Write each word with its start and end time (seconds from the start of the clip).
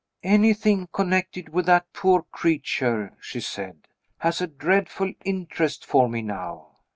"Anything 0.23 0.87
connected 0.91 1.49
with 1.49 1.67
that 1.67 1.93
poor 1.93 2.23
creature," 2.31 3.15
she 3.21 3.39
said, 3.39 3.87
"has 4.17 4.41
a 4.41 4.47
dreadful 4.47 5.13
interest 5.25 5.85
for 5.85 6.09
me 6.09 6.23
now." 6.23 6.69